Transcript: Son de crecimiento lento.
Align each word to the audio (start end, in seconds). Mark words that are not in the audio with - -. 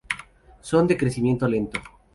Son 0.61 0.87
de 0.87 0.97
crecimiento 0.97 1.47
lento. 1.47 1.79